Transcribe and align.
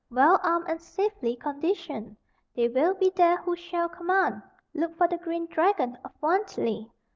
Well 0.09 0.39
armed 0.41 0.65
and 0.67 0.81
safely 0.81 1.35
conditioned. 1.35 2.17
They 2.55 2.67
will 2.69 2.95
be 2.95 3.11
there 3.15 3.37
who 3.37 3.55
shall 3.55 3.87
command. 3.87 4.41
Look 4.73 4.97
for 4.97 5.07
the 5.07 5.19
green 5.19 5.45
dragon 5.45 5.95
of 6.03 6.11
Wantley. 6.23 6.89